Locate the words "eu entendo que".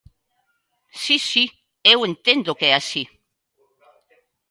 1.93-2.65